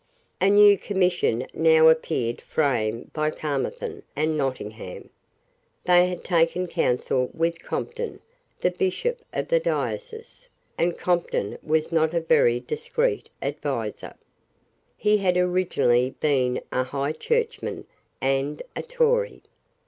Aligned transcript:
A 0.41 0.49
new 0.49 0.79
Commission 0.79 1.45
now 1.53 1.87
appeared 1.87 2.41
framed 2.41 3.13
by 3.13 3.29
Caermarthen 3.29 4.01
and 4.15 4.35
Nottingham. 4.35 5.11
They 5.85 6.07
had 6.07 6.23
taken 6.23 6.65
counsel 6.65 7.29
with 7.35 7.61
Compton, 7.61 8.19
the 8.61 8.71
Bishop 8.71 9.21
of 9.31 9.49
the 9.49 9.59
diocese; 9.59 10.49
and 10.75 10.97
Compton 10.97 11.59
was 11.61 11.91
not 11.91 12.15
a 12.15 12.19
very 12.19 12.59
discreet 12.59 13.29
adviser. 13.43 14.15
He 14.97 15.17
had 15.19 15.37
originally 15.37 16.15
been 16.19 16.61
a 16.71 16.81
High 16.83 17.11
Churchman 17.11 17.85
and 18.19 18.63
a 18.75 18.81
Tory. 18.81 19.43